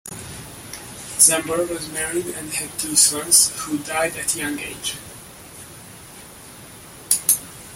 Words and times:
Sambor 1.19 1.69
was 1.69 1.91
married 1.93 2.25
and 2.25 2.51
had 2.53 2.71
two 2.79 2.95
sons 2.95 3.55
who 3.65 3.77
died 3.77 4.15
at 4.15 4.35
young 4.35 4.57
age. 4.57 4.95